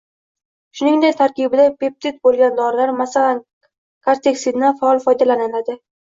[0.77, 3.41] Shuningdek tarkibida peptid bo‘lgan dorilar, masalan,
[4.09, 5.77] korteksindan faol foydalaniladi.